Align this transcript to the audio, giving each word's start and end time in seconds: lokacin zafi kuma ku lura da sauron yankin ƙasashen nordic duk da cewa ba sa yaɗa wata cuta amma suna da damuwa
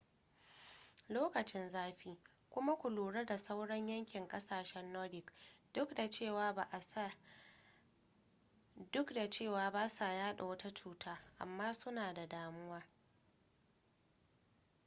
lokacin 1.15 1.67
zafi 1.73 2.11
kuma 2.49 2.75
ku 2.75 2.87
lura 2.89 3.25
da 3.25 3.37
sauron 3.37 3.87
yankin 3.87 4.27
ƙasashen 4.27 4.93
nordic 4.93 5.25
duk 5.73 5.93
da 9.15 9.21
cewa 9.31 9.71
ba 9.73 9.89
sa 9.89 10.11
yaɗa 10.13 10.45
wata 10.45 10.73
cuta 10.73 11.19
amma 11.37 11.73
suna 11.73 12.13
da 12.13 12.25
damuwa 12.27 12.83